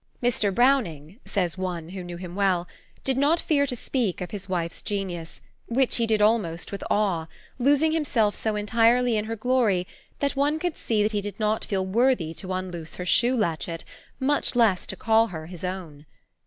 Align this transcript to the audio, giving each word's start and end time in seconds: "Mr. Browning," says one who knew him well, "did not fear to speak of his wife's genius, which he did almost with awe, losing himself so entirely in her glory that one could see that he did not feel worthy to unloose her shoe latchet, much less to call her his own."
"Mr. 0.23 0.51
Browning," 0.51 1.19
says 1.25 1.59
one 1.59 1.89
who 1.89 2.03
knew 2.03 2.17
him 2.17 2.33
well, 2.33 2.67
"did 3.03 3.19
not 3.19 3.39
fear 3.39 3.67
to 3.67 3.75
speak 3.75 4.19
of 4.19 4.31
his 4.31 4.49
wife's 4.49 4.81
genius, 4.81 5.41
which 5.67 5.97
he 5.97 6.07
did 6.07 6.23
almost 6.23 6.71
with 6.71 6.83
awe, 6.89 7.27
losing 7.59 7.91
himself 7.91 8.33
so 8.33 8.55
entirely 8.55 9.15
in 9.15 9.25
her 9.25 9.35
glory 9.35 9.85
that 10.17 10.35
one 10.35 10.57
could 10.57 10.75
see 10.75 11.03
that 11.03 11.11
he 11.11 11.21
did 11.21 11.39
not 11.39 11.63
feel 11.65 11.85
worthy 11.85 12.33
to 12.33 12.51
unloose 12.51 12.95
her 12.95 13.05
shoe 13.05 13.37
latchet, 13.37 13.83
much 14.19 14.55
less 14.55 14.87
to 14.87 14.95
call 14.95 15.27
her 15.27 15.45
his 15.45 15.63
own." 15.63 16.07